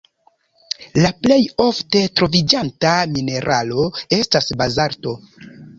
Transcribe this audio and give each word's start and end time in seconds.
La 1.03 1.11
plej 1.25 1.37
ofte 1.67 2.01
troviĝanta 2.21 2.97
mineralo 3.15 3.89
estas 4.23 4.53
bazalto. 4.65 5.21